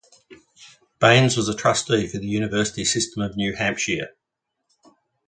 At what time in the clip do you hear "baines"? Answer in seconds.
0.97-1.37